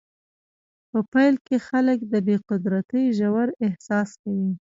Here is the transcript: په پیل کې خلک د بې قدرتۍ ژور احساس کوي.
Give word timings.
په 0.89 0.99
پیل 1.11 1.35
کې 1.45 1.57
خلک 1.67 1.99
د 2.11 2.13
بې 2.25 2.35
قدرتۍ 2.49 3.05
ژور 3.19 3.47
احساس 3.65 4.09
کوي. 4.21 4.51